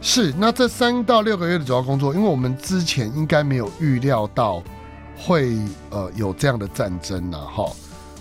[0.00, 4.62] 是，那这三到六个月的主要工作，因为我们之前应该没有预料到
[5.16, 5.56] 会
[5.90, 7.64] 呃有这样的战争呐、哈。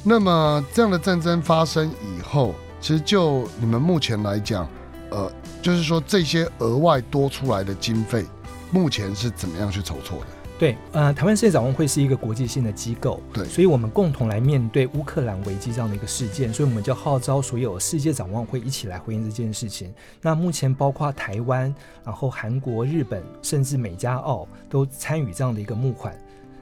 [0.03, 4.67] 那么这样的战争发生以后，其实就你们目前来讲，
[5.09, 8.25] 呃，就是说这些额外多出来的经费，
[8.71, 10.25] 目前是怎么样去筹措的？
[10.57, 19.91] 对，呃，台湾世界展望会是一个国际性的机构，对所以我们共同来面对乌克兰危机这样的一个事件，所以我们就号召所有世界展望会一起来回应这件事情。
[20.21, 21.73] 那目前包括台湾、
[22.05, 26.15] 然后韩国、日本，甚至美加澳都参与这样的一个募款。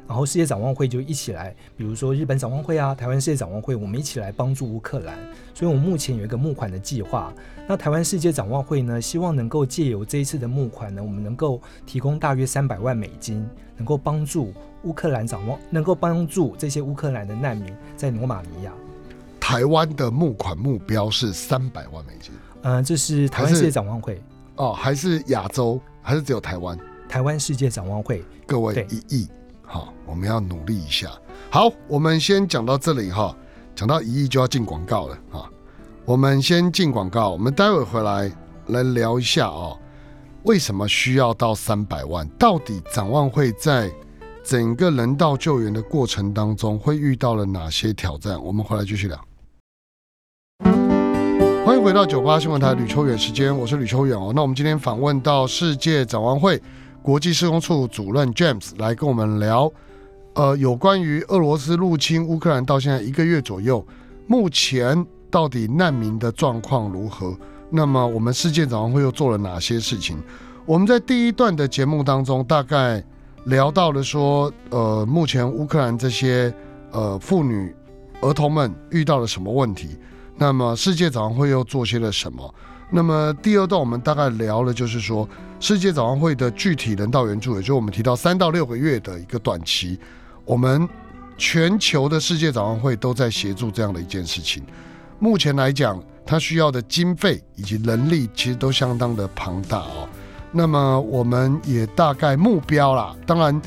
[0.09, 5.15] 然后世界展望会就一起来，比如说日本展望会啊，台湾世界展望会，我们一起来帮助乌克兰。
[5.53, 7.31] 所以我们目前有一个募款的计划。
[7.67, 18.73] 那台湾世界展望会呢，希望能够借由这一次的募款呢，我们能够提供大约三百万美金，能够帮助乌克兰展望，能够帮助这些乌克兰的难民在罗马尼亚。
[19.39, 24.19] 台湾的募款目标是三百万美金嗯、这是台湾世界展望会，
[24.55, 26.75] 哦，还是亚洲，还是只有台湾？
[27.07, 28.23] 台湾世界展望会。
[28.47, 29.27] 各位一亿，
[29.71, 31.11] 好，我们要努力一下。
[31.51, 33.35] 好，我们先讲到这里哈，
[33.75, 35.47] 讲到一亿就要进广告了啊。
[36.05, 38.31] 我们先进广告，我们待会回来
[38.69, 39.77] 来聊一下哦，
[40.41, 42.27] 为什么需要到三百万？
[42.29, 43.91] 到底展望会在
[44.43, 48.43] 整个人道救援的过程当中会遇到了哪些挑战？
[48.43, 49.23] 我们回来继续聊。
[51.63, 54.33] 欢迎回到九八新闻台吕秋远时间，我是吕秋远哦。
[54.35, 56.59] 那我们今天访问到世界展望会
[57.01, 59.71] 国际施工处主任 James 来跟我们聊，
[60.33, 63.85] 呃，有关于俄罗斯入侵乌克兰到现在一个月左右，
[64.27, 67.35] 目前到底难民的状况如何？
[67.69, 70.21] 那么我们世界展望会又做了哪些事情？
[70.65, 73.03] 我们在第一段的节目当中大概
[73.45, 76.53] 聊到了说，呃，目前乌克兰这些
[76.91, 77.73] 呃妇女、
[78.21, 79.97] 儿童们遇到了什么问题？
[80.37, 82.53] 那么世界展望会又做些了什么？
[82.91, 85.27] 那么第二段我们大概聊了，就是说
[85.59, 89.99] 世界展望会的具体人道援助，也就我们提到三到六个月的一个短期，
[90.45, 90.87] 我们
[91.37, 94.63] 全球的世界展望会都在协助这样的一件事情。
[95.19, 100.07] 目前来讲，它需要的经费以及人力其实都相当的庞大哦。
[100.51, 103.61] 那么我们也大概目标啦，当然，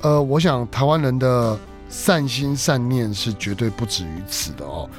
[0.00, 4.90] 呃，我想台湾人的善心善念是绝对不止于此的哦。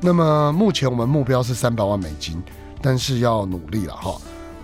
[0.00, 2.40] 那么目前我们目标是三百万美金，
[2.80, 4.16] 但是要努力了哈。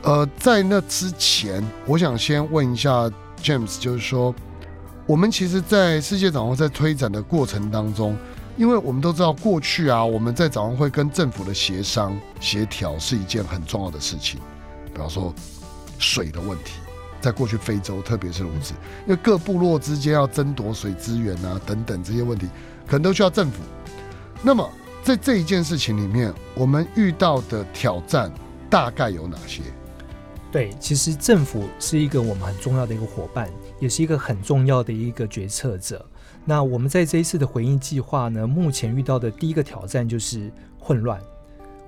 [0.05, 3.11] 呃，在那之前，我想先问一下
[3.43, 4.35] James，就是说，
[5.07, 8.15] 我们其实，在世界展望在推展的过程当中，
[8.59, 14.39] 因为我们都知道过去啊，我们在展望会跟政府的协商协调是一件很重要的事情，
[14.93, 15.35] 比方说
[15.99, 16.75] 水的问题。
[17.23, 18.75] 在过去非洲，特别是如此，
[19.07, 22.47] 因为各部落之间要争夺水资源啊等等这些问题，
[22.87, 23.63] 可能都需要政府。
[24.43, 24.71] 那么
[25.03, 28.31] 在这一件事情里面，我们遇到的挑战
[28.69, 29.63] 大概有哪些？
[30.55, 36.07] 对，其实政府是一个我们很重要的一个伙伴，也是一个很重要的一个决策者。
[36.45, 41.21] 那我们在这一次的回应计划呢，目前遇到的第一个挑战就是混乱。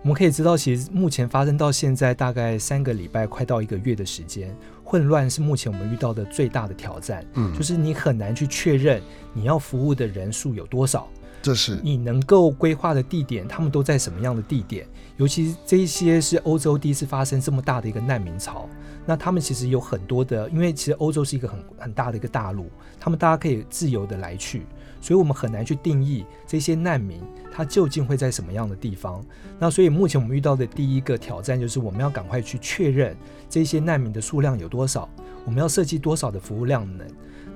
[0.02, 4.52] 我们可以知道，其实目前发生到现在大概三个礼拜，快到一个月的时间，
[4.82, 7.24] 混乱是目前我们遇到的最大的挑战。
[7.34, 9.00] 嗯，就是你很难去确认
[9.32, 11.08] 你要服务的人数有多少，
[11.46, 14.84] 这是你能够规划的地点，他们都在什么样的地点？
[15.16, 18.68] 尤其这一些是欧洲第一次发生这么大的一个难民潮，
[19.06, 22.66] 那他们其实有很多的，因为其实欧洲是一个很很大的一个大陆，
[22.98, 24.66] 他们大家可以自由的来去，
[25.00, 27.20] 所以我们很难去定义这些难民
[27.52, 29.24] 他究竟会在什么样的地方。
[29.56, 33.16] 那所以目前我们遇到的第一个挑战就是我们要赶快去确认
[33.48, 35.08] 这些难民的数量有多少，
[35.44, 37.06] 我们要设计多少的服务量能。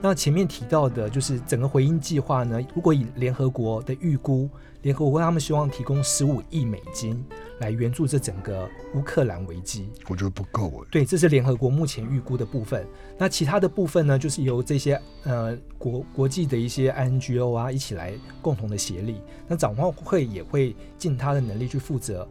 [0.02, 4.48] 那前面提到的就是整个回应计划呢，如果以联合国的预估，
[4.82, 7.22] 联合国他们希望提供十五亿美金
[7.58, 9.90] 来援助这整个乌克兰危机。
[10.08, 10.88] 我觉得不够哎。
[10.90, 12.86] 对，这是联合国目前预估的部分。
[13.18, 19.20] 那其他的部分呢，就是由这些呃国国际的一些 NGO 啊一起来共同的协力。
[19.46, 22.26] 那展望会也会尽他的能力去负责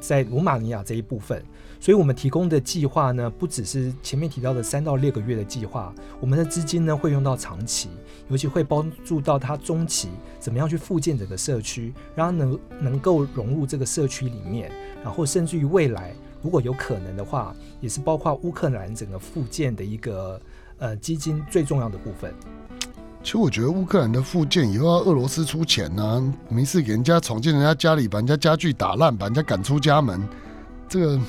[0.00, 1.42] 在罗马尼亚这一部分。
[1.78, 7.88] 所以我们提供的计划呢，不只是前面提到的三到六个月的计划，我们的资金呢会用到长期，
[8.28, 14.70] 尤其会帮助到他中期怎么样去复建整个社区，让他能能够融入这个社区里面，
[15.02, 20.38] 然后甚至于未来如果有可能的话，也是包括乌克兰整个复建的一个
[20.76, 22.34] 呃基金最重要的部分。
[23.22, 30.26] 其实我觉得乌克兰的复建以后要俄罗斯出钱呢、没事给人家闯进人家家里，把人家家具打烂，把人家赶出家门，
[30.88, 31.20] 这个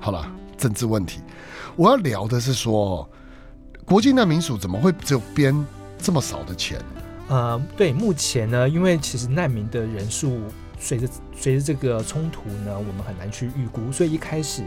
[0.00, 1.20] 好了，政治问题。
[1.76, 3.08] 我要聊的是说，
[3.84, 5.64] 国际难民署怎么会只有编
[5.98, 6.80] 这么少的钱？
[7.28, 10.40] 呃，对，目前呢，因为其实难民的人数
[10.80, 14.64] 随着随着这个冲突呢，我们很难去预估，所以一开始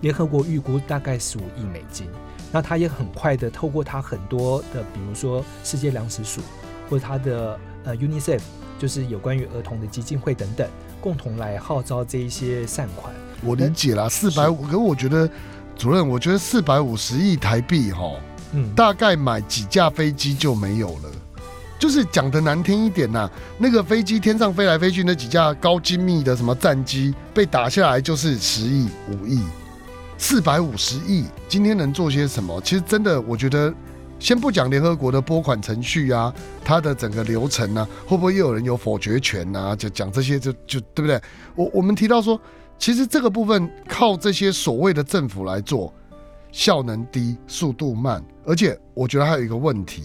[0.00, 2.08] 联合国预估大概十五亿美金，
[2.50, 6.40] 那他也很快的透过他很多的，比如说世界粮食署
[6.88, 8.40] 或者他的呃 UNICEF，
[8.78, 10.68] 就是有关于儿童的基金会等等，
[11.00, 13.14] 共同来号召这一些善款。
[13.42, 15.28] 我理解啦，四百五，可是我觉得
[15.76, 18.12] 主任，我觉得四百五十亿台币哈，
[18.52, 21.10] 嗯，大概买几架飞机就没有了。
[21.78, 29.40] 就是讲的难听一点呐、那个飞机天上飞来飞去，那几架高精密的什么战机被打下来就是十亿、五亿、
[30.18, 31.24] 四百五十亿。
[31.48, 32.60] 今天能做些什么？
[32.60, 33.72] 其实真的，我觉得，
[34.18, 39.76] 先不讲联合国的拨款程序啊，它的整个流程啊，会不会又有人有否决权啊？
[39.76, 41.18] 就讲这些就就对不对？
[41.54, 42.38] 我我们提到说，
[42.78, 45.94] 其实这个部分靠这些所谓的政府来做，
[46.50, 50.02] 效能低、速度慢，而且我觉得还有一个问题，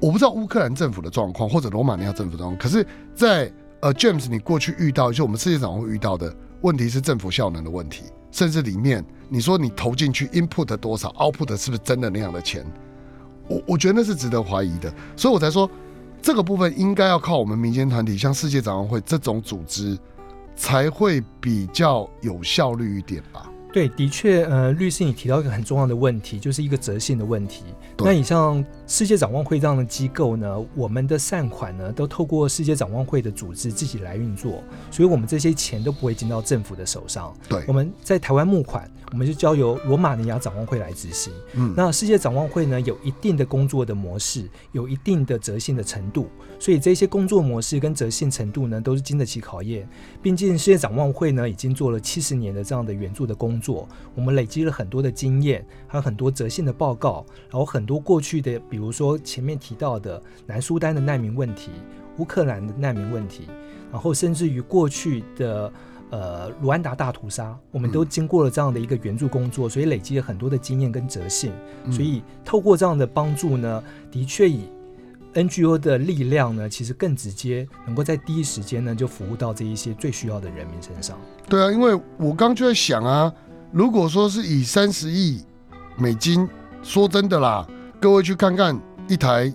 [0.00, 8.02] 我不知道乌克兰政府的状况或者罗马尼亚政府的状况，可是在，呃 James 你过去遇到，就我们世界上会遇到的问题是政府效能的问题，
[8.34, 12.66] 甚至里面你说你投进去 input 多少，output 是不是真的那样的钱？
[13.46, 15.70] 我我觉得那是值得怀疑的，所以我才说
[16.20, 19.96] 这个部分应该要靠我们民间团体，像世界展望会这种组织，
[20.56, 23.48] 才会比较有效率一点吧。
[23.74, 27.64] 对，的确，呃，律师你提到一个很重要的问题，就是一个责性的问题。
[27.98, 37.34] 那你像世界展望会这样的机构呢，我们的善款呢都透过世界展望会的组织自己来运作，所以我们这些钱都不会进到政府的手上。
[37.48, 41.32] 对我，们在台湾募款，我们就交由罗马尼亚展望会来执行。
[41.54, 46.28] 嗯，那世界展望会呢，有一定的工作的模式，有一定的责性的程度，
[46.60, 49.88] 所以这些工作模式跟责性程度呢，都是经得起考验。
[50.22, 53.63] 毕竟世界展望会呢，已经做了七十年的这样的援助的工作，
[54.14, 61.70] 我们累积了很多的经验，还有很多折信的报告，然后很多过去的，比如说前面提到的南苏丹的难民问题、
[62.18, 63.48] 乌克兰的难民问题，
[63.90, 65.72] 然后甚至于过去的。
[66.10, 71.52] 呃，卢安达大屠杀，我们都经过了这样的一个援助工作，所以累积了很多的经验跟折性。
[71.86, 74.68] 嗯所以透过这样的帮助呢，的确以
[75.32, 81.18] NGO 的力量呢，其实更直接，能够在第一时间呢就服务到这一些最需要的人民身上。
[81.48, 83.32] 对啊，因为我刚就在想啊，
[83.74, 85.42] 如果说是以三十亿
[85.96, 86.48] 美金，
[86.84, 87.66] 说真的啦，
[88.00, 89.52] 各位去看看一台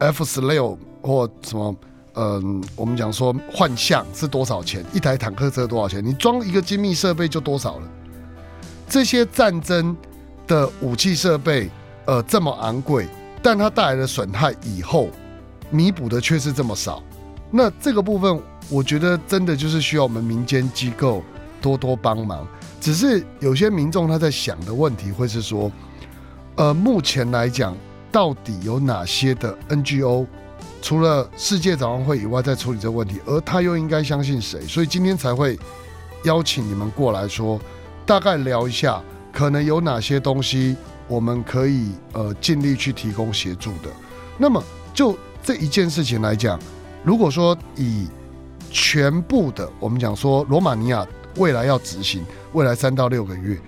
[0.00, 1.74] F 十六或什么，
[2.12, 7.88] 嗯、我们讲说幻象是多少钱，一台坦克车多少钱，你装一个精密设备就多少了。
[8.86, 9.96] 这些战争
[10.46, 11.70] 的武器设备，
[12.04, 13.08] 呃，这么昂贵，
[13.42, 15.08] 但它带来的损害以后
[15.70, 17.02] 弥补的却是这么少。
[17.50, 21.22] 那这个部分，我觉得真的就是需要我们民间机构
[21.62, 22.46] 多多帮忙。
[22.84, 25.72] 只是有些民众他在想的问题会是说，
[26.56, 27.74] 呃，目前来讲，
[28.12, 30.26] 到底有哪些的 NGO
[30.82, 34.60] 除了世界展望会以外在处理这个问题，而他又应该相信谁？
[34.66, 35.58] 所以今天才会
[36.24, 37.58] 邀请你们过来说，
[38.04, 40.76] 大概聊一下，可能有哪些东西
[41.08, 43.88] 我们可以呃尽力去提供协助的。
[44.36, 46.60] 那么就这一件事情来讲，
[47.02, 48.06] 如果说以
[48.70, 52.22] 全部的，我们讲说罗马尼亚未来要执行，
[52.54, 53.58] 未来三到六个月，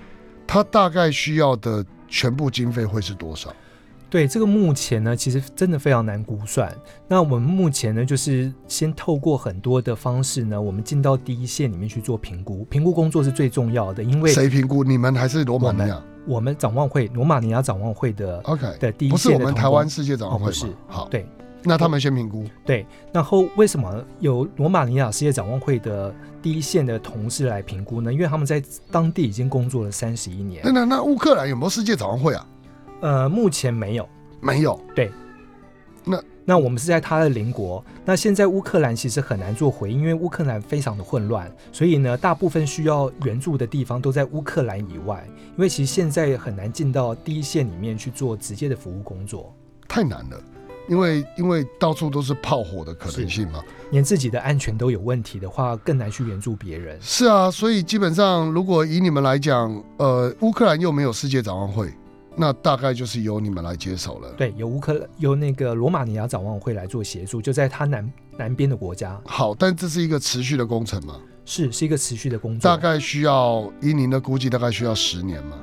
[0.46, 3.53] 它大概需要的全部经费会是多少？
[4.09, 6.72] 对这个目前呢，其实真的非常难估算。
[7.09, 12.64] 那我们目前呢，就是先透过很多的方式呢，我们进到第一线里面去做评估。
[12.70, 14.85] 评估工作是最重要的，因为谁评估？
[14.85, 20.51] 你们还是罗马尼亚我们展望会罗马尼亚展望会的？OK，的第一不是我们台湾世界展望会吗？
[20.51, 21.27] 哦不是好，对
[21.64, 22.44] 那他们先评估。
[22.64, 26.14] 对，然后为什么有罗马尼亚世界展望会的
[26.46, 28.12] 第一线的同事来评估呢？
[28.12, 30.70] 因为他们在当地已经工作了三十一年那。
[30.70, 32.46] 那那乌克兰有没有世界展望会啊？
[33.00, 34.09] 呃，目前没有。
[34.40, 34.80] 没有。
[34.94, 35.11] 对，
[36.04, 37.85] 那那我们是在他的邻国。
[38.04, 45.28] 那现在乌克兰其实很难做回应，因为乌克兰非常的混乱，所以呢，大部分需要援助的地方都在乌克兰以外。
[45.56, 49.52] 因为其实现在很难进到第一线里面去做直接的服务工作，
[49.88, 50.40] 太难了，
[50.88, 53.62] 因为因为到处都是炮火的可能性嘛。
[53.92, 56.99] 连自己的安全都有问题的话，更难去援助别人。
[57.01, 61.92] 是啊，所以基本上如果以你们来讲，呃，乌克兰又没有世界展望会，
[62.35, 64.29] 那大概就是由你们来接手了。
[64.37, 72.68] 对，由乌克兰由那个罗马尼亚展望会来做协助，就在它南南边的国家，好，但这是一个持续的工程嘛，是是一个持续的工作。
[72.68, 75.57] 大概需要以您的估计，大概需要十年嘛。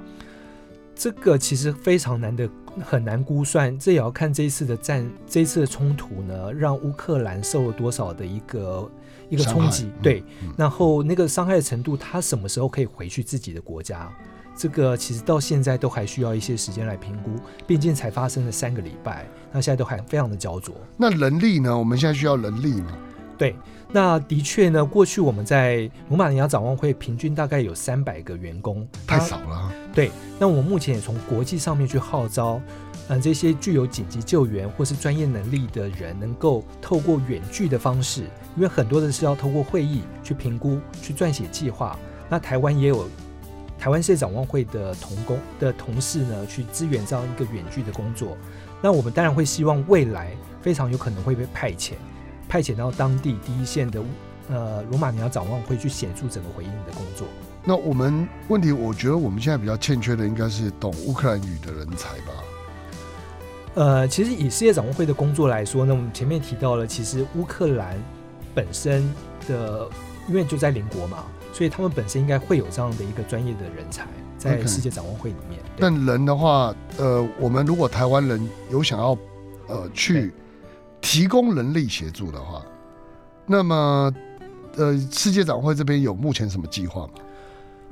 [0.95, 2.49] 这个其实非常难的，
[2.83, 3.77] 很难估算。
[3.77, 8.91] 这也要看这一次的战，这一次的冲突呢，让乌克兰受了多少的一个
[9.29, 14.11] 一个冲击对，嗯然后那个伤害的程度，他什么时候可以回去自己的国家？
[14.55, 17.31] 这个其实到现在都还需要一些时间来评估，
[17.65, 20.75] 毕竟才发生了三个礼拜，那现在都还非常的焦灼。
[20.95, 21.75] 那人力呢？
[21.75, 22.95] 我们现在需要人力吗？
[23.35, 23.55] 对，
[23.95, 29.71] 那的确呢，过去我们在罗马尼亚展望会平均大概有三百个员工，太少了啊。
[29.93, 32.59] 对，那我目前也从国际上面去号召，
[33.09, 38.21] 嗯、这些具有紧急救援或是专业能力的人，能够透过远距的方式，
[38.55, 41.95] 因为很多的是要透过会议去评估、去撰写计划。
[42.27, 43.07] 那台湾也有
[43.77, 48.35] 台湾世界展望会的同工的同事呢，去支援这样一个远距的工作。
[48.81, 50.31] 那我们当然会希望未来
[50.63, 51.91] 非常有可能会被派遣，
[52.53, 53.99] 派遣到当地第一线的
[54.47, 57.25] 呃罗马尼亚展望会去协助整个回应的工作。
[57.63, 62.31] 那我们问题，我觉得我们现在比较欠缺的应该是懂乌克兰语的人才吧。
[63.73, 67.97] 呃，其实以世界展望会的工作来说呢，我们前面提到了，其实乌克兰
[68.53, 69.11] 本身
[69.47, 69.89] 的，
[70.29, 71.23] 因为就在邻国嘛，
[71.53, 74.05] 所以他们本身应该会有这样的一个专业的人才
[74.37, 75.59] 在世界展望会里面。
[75.75, 79.17] 对但人的话，呃，我们如果台湾人有想要
[79.67, 80.31] 呃去
[81.03, 82.65] 提供人力协助的话，
[83.45, 84.11] 那么
[84.77, 87.13] 呃，世界展会这边有目前什么计划吗？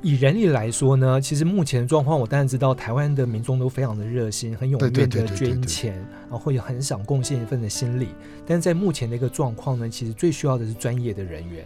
[0.00, 8.08] 以人力来说呢，其实目前的状况，我当然知道台湾的民众都非常的热心，很踊跃的捐钱，然后也很想贡献一份的心力。
[8.44, 11.64] 但是在目前的一个状况呢，其实最需要的是专业的人员。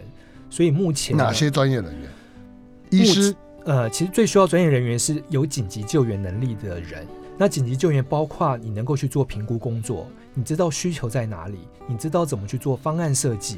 [0.49, 2.09] 所以目前哪些专业人员？
[2.91, 3.33] 医师、
[3.65, 7.07] 呃，其实最需要专业人员是有紧急救援能力的人。
[7.39, 10.07] 那紧急救援包括你能够去做评估工作，
[10.37, 13.57] 你知道需求在哪里，你知道怎么去做方案设计。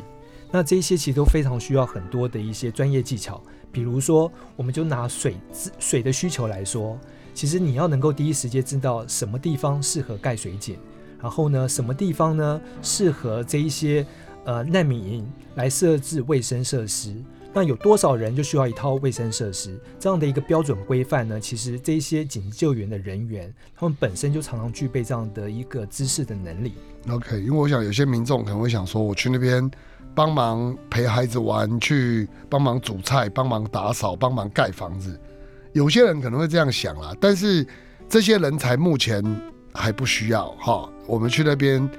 [0.50, 3.44] 那这些其实都非常需要很多的一些专业技巧。
[3.70, 5.36] 比如说，我们就拿水
[5.78, 6.98] 水的需求来说，
[7.34, 10.78] 其实你要能够第一时间知道什么地方适合盖水井，
[11.22, 14.08] 然后呢，什么地方呢适合这一些
[14.46, 17.14] 呃难民营来设置卫生设施。
[17.54, 21.40] 那有多少人就需要一套卫生设施这样的一个标准规范呢？
[21.40, 26.74] 其实这些紧急救援的人员，他们本身就常常具备这样的一个知识的能力。
[27.10, 29.70] OK，因为我想有些民众可能会想说，我去那边
[30.14, 35.20] 帮忙陪孩子玩，去帮忙煮菜、帮忙打扫、帮忙盖房子。
[35.74, 37.66] 有些人可能会这样想啦，但是
[38.08, 39.24] 这些人才目前
[39.74, 40.88] 还不需要哈。
[41.08, 41.90] 我们去那边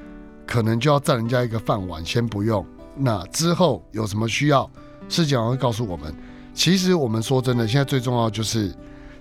[0.47, 2.65] 可能就要占人家一个饭碗，先不用。
[2.97, 4.71] 那之后有什么需要，
[5.11, 6.15] 市长会告诉我们。
[6.55, 8.73] 其实我们说真的，现在最重要就是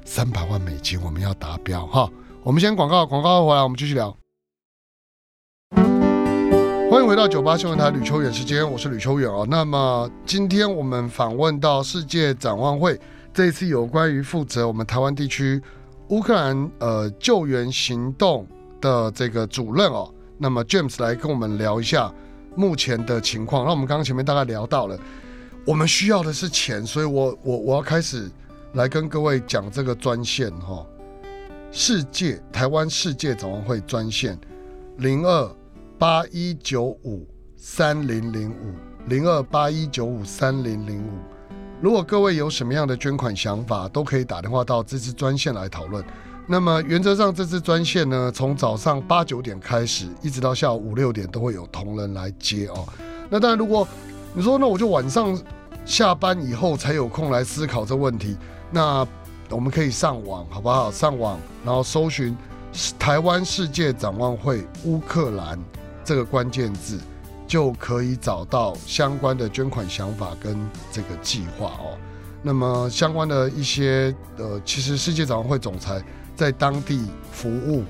[0.05, 2.07] 三百万美金，我们要达标哈。
[2.43, 4.15] 我们先广告，广告回来我们继续聊。
[6.91, 9.47] 欢迎回到九八新闻台吕秋远时间，我是吕秋远哦。
[9.49, 12.99] 那么今天我们访问到世界展望会，
[13.33, 15.61] 这一次有关于负责我们台湾地区
[16.09, 18.45] 乌克兰呃救援行动
[18.79, 20.11] 的这个主任哦。
[20.37, 22.11] 那么 James 来跟我们聊一下
[22.55, 23.65] 目前的情况。
[23.65, 24.97] 那我们刚刚前面大概聊到了，
[25.69, 28.27] 我们需要的是钱，所以我我我要开始
[28.73, 30.83] 来跟各位讲这个专线哈、
[31.71, 34.35] 世界台湾世界展望会专线
[34.97, 35.55] 零二
[35.99, 37.23] 八一九五
[37.55, 38.73] 三零零五
[39.09, 41.19] 零二八一九五三零零五。
[41.79, 46.03] 如果各位有什么样的捐款想法，都可以打电话到这支专线来讨论。
[46.47, 52.87] 那么原则上，这支专线呢，从早上八九点开始，一直到下午五六点都会有同仁来接哦。
[53.29, 53.87] 那当然，如果
[54.33, 55.39] 你说那我就晚上
[55.89, 58.37] 下班以后才有空来思考这问题，
[58.69, 59.05] 那
[59.49, 60.91] 我们可以上网好不好？
[60.91, 62.37] 上网然后搜寻
[62.99, 65.59] 台湾世界展望会乌克兰
[66.05, 66.99] 这个关键字，
[67.47, 70.55] 就可以找到相关的捐款想法跟
[70.91, 71.97] 这个计划哦。
[72.43, 75.99] 那么相关的一些呃，其实世界展望会总裁
[76.35, 77.83] 在当地服务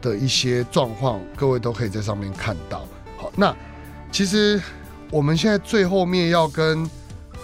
[0.00, 2.86] 的一些状况，各位都可以在上面看到。
[3.18, 3.52] 好，那
[4.12, 4.62] 其实
[5.10, 6.88] 我们现在最后面要跟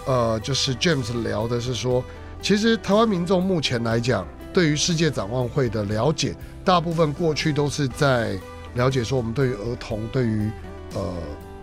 [0.07, 2.03] 呃，就是 James 聊的是说，
[2.41, 6.33] 其实台湾民众目前来讲，对于世界展望会的了解，
[6.63, 8.39] 大部分过去都是在
[8.75, 10.49] 了解说我们对于儿童、对于
[10.93, 11.13] 呃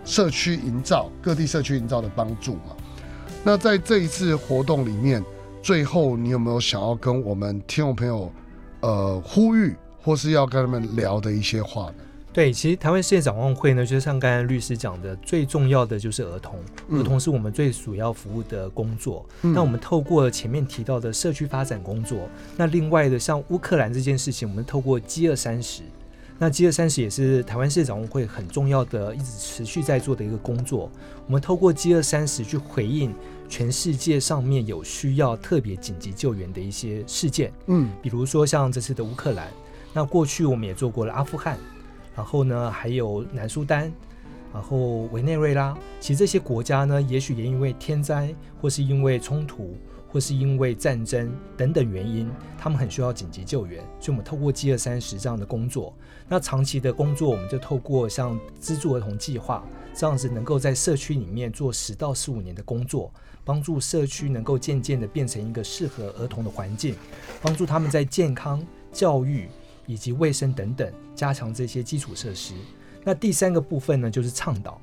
[0.05, 2.75] 社区营造、各地社区营造的帮助嘛。
[3.43, 5.23] 那在这一次活动里面，
[5.63, 8.31] 最后你有没有想要跟我们听众朋友
[8.81, 11.95] 呃呼吁，或是要跟他们聊的一些话呢？
[12.35, 16.59] 对，其实台湾世界展望会呢，就是像刚才律师讲的，最重要的就是儿童，
[16.89, 19.25] 嗯儿童是我们最主要服务的工作。
[19.43, 22.27] 嗯那我们透过前面提到的社区发展工作，
[22.57, 25.83] 那另外的像乌克兰这件事情，我们透过饥饿三十，
[26.37, 30.91] 那饥饿三十也是台湾世界展望会很重要的，一直持续在做的一个工作。
[31.27, 33.15] 我们透过饥饿三十去回应
[33.47, 37.49] 全世界上面有需要特别紧急救援的一些事件。
[37.67, 39.47] 嗯比如说像这次的乌克兰，
[39.93, 41.57] 那过去我们也做过了阿富汗，
[42.15, 43.91] 然后呢还有南苏丹，
[44.53, 45.77] 然后委内瑞拉。
[45.99, 49.75] 其实这些国家呢，也许也因为天灾，或是因为冲突，
[50.07, 53.83] 或是因为战争等等原因，他们很需要紧急救援。
[53.99, 55.93] 所以我们透过饥饿三十这样的工作，
[56.27, 59.63] 那长期的工作，我们就透过像资助儿童计划
[59.93, 63.11] 这样子，能够在社区里面做十到十五年的工作。
[63.47, 66.95] 帮助社区能够渐渐的变成一个适合儿童的环境，
[67.43, 68.59] 帮助他们在健康、
[68.91, 69.47] 教育
[69.85, 72.53] 以及卫生等等加强这些基础设施。
[73.03, 74.81] 那第三个部分呢，就是倡导。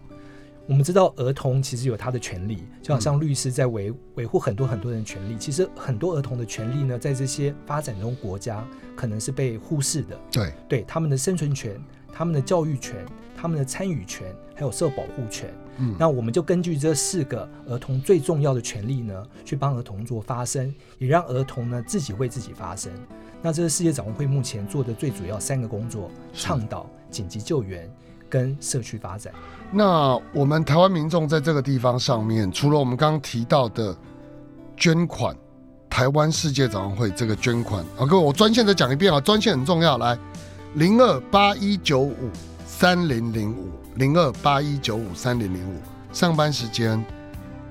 [0.65, 5.37] 我们知道儿童其实有他的权利，就好像律师在维维护很多很多人的权利。
[5.37, 10.17] 其实很多儿童的权利呢，在这些发展中国家可能是被忽视的。
[10.31, 11.83] 对，对他们的生存权、
[12.13, 13.05] 他们的教育权、
[13.37, 15.53] 他们的参与权，还有受保护权。
[15.79, 22.93] 嗯，那我们就根据这四个儿童最重要的权利呢，去帮儿童做发声，也让儿童呢自己为自己发声。
[23.43, 27.91] 那这是世界展望会目前做的最主要三个工作：倡导、紧急救援
[28.31, 29.35] 跟社区发展。
[29.73, 33.97] 那我们台湾民众在这个地方上面，除了我们刚刚提到的
[34.77, 35.37] 捐款，
[35.91, 40.17] 台湾世界展望会这个捐款，啊，各位我专线再讲一遍啊，专线很重要，来
[40.75, 42.15] 零二八一九五
[42.65, 45.77] 三零零五零二八一九五三零零五，
[46.13, 47.05] 上班时间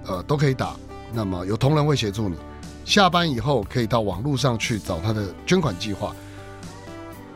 [0.06, 0.76] 呃都可以打，
[1.14, 2.36] 那么有同仁会协助你，
[2.86, 6.16] 下班以后可以到网络上去找他的捐款计划。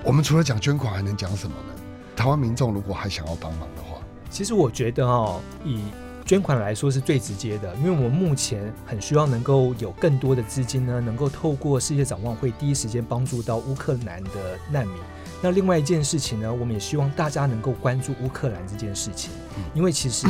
[0.04, 1.74] 我们除了讲捐款，还能讲什么呢？
[2.16, 5.82] 台湾民众如果还想要帮忙的话，其实我觉得哦，以
[6.26, 14.96] 捐款来说是最直接的，因为我们目前很需要能够有更多的资金呢，能够透过世界展望会第一时间帮助到乌克兰的难民。
[15.42, 19.32] 那另外一件事情呢，我们也希望大家能够关注乌克兰这件事情，
[19.74, 20.28] 因为其实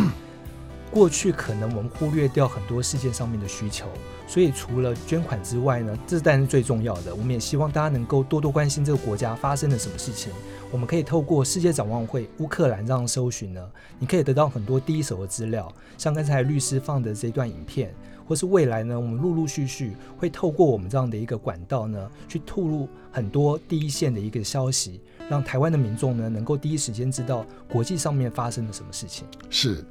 [0.92, 3.88] 过去可能我们忽略掉很多事件上面的需求，
[4.28, 7.14] 所以除了捐款之外呢，这当然是最重要的。
[7.14, 10.32] 我们也希望大家能够多多关心这个国家发生了什么事情。
[10.72, 13.62] 我们可以透过世界展望会乌克兰这样搜寻呢，
[14.00, 17.94] 你可以得到很多第一手的资料，像刚才律师放的这段影片，
[18.28, 29.26] 或是未来呢，我们陆陆续续会透过我们这样的一个管道呢，去吐露很多第一线的一个消息，让台湾的民众呢能够第一时间知道国际上面发生了什么事情。
[29.50, 29.86] 是，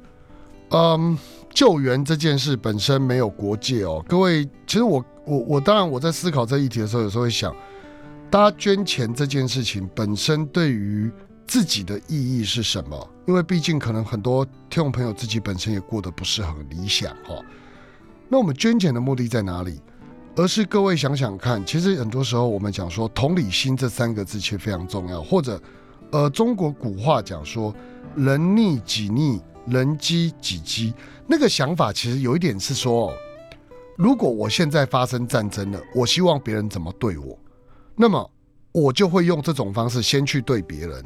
[0.69, 1.17] 嗯，
[1.53, 4.03] 救援这件事本身没有国界哦。
[4.07, 7.55] 各位，其实我我我当然我在思考这议题的时候，有时候会想，
[8.29, 11.11] 大家捐钱这件事情本身对于
[11.47, 13.09] 自己的意义是什么？
[13.27, 17.35] 因为毕竟可能很多听众朋友自己本身也过得不是很理想哈、
[18.29, 19.79] 那我们捐钱的目的在哪里？
[20.35, 25.61] 而是各位想想看，其实很多时候我们讲说同理心这三个字其实非常重要，或者
[26.11, 27.73] 呃中国古话讲说
[28.15, 30.93] 人逆己逆，人机己机，
[31.27, 33.13] 那个想法其实有一点是说，
[33.97, 37.37] 如果我现在发生战争了，我希望别人怎么对我，
[37.95, 38.29] 那么
[38.71, 41.03] 我就会用这种方式先去对别人。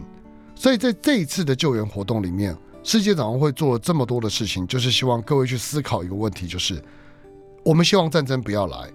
[0.55, 6.83] 所以在这一次的救援活动里面，世界展望会做了这么多的事情，就是希望各位去思考一个问题，就是
[7.63, 8.89] 我们希望战争不要来，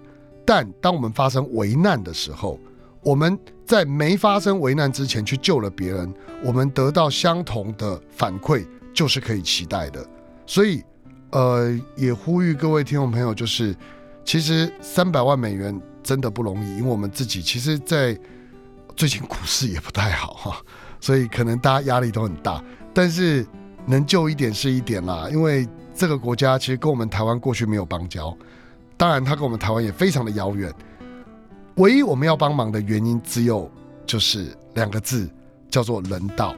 [0.45, 2.59] 但当我们发生危难的时候，
[3.01, 6.13] 我们在没发生危难之前去救了别人，
[6.43, 8.65] 我们得到相同的反馈，
[8.95, 10.03] 就是可以期待的。
[10.47, 10.83] 所以，
[11.31, 13.75] 呃，也呼吁各位听众朋友，就是
[14.23, 18.17] 其实三百万美元真的不容易，因为我们自己其实，在
[18.95, 20.61] 最近股市也不太好哈，
[21.01, 23.45] 所以可能大家压力都很大，但是
[23.85, 28.35] 能救一点是一点啦，因为这个国家其实跟我们台湾过去没有邦交，
[28.95, 30.73] 当然它跟我们台湾也非常的遥远。
[31.75, 33.69] 唯一我们要帮忙的原因只有
[34.05, 35.29] 就是两个字，
[35.69, 36.55] 叫做人道。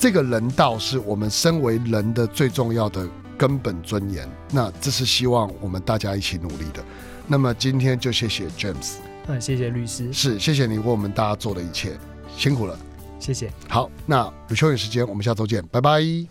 [0.00, 4.26] 这个人道是我们身为人的最重要的根本尊严。
[4.50, 6.82] 那这是希望我们大家一起努力的。
[7.26, 8.94] 那么今天就谢谢 James，
[9.26, 11.98] 那谢谢律师，是谢谢你为我们大家做的一切，
[12.34, 12.78] 辛苦了。
[13.18, 13.52] 谢谢。
[13.68, 16.30] 好，那有休息时间，我们下周见，拜拜。